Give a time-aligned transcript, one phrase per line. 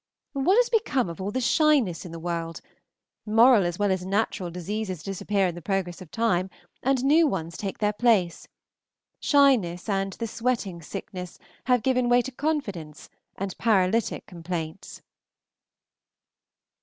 [0.33, 2.59] What is become of all the shyness in the world?
[3.23, 6.49] Moral as well as natural diseases disappear in the progress of time,
[6.81, 8.47] and new ones take their place.
[9.19, 15.03] Shyness and the sweating sickness have given way to confidence and paralytic complaints.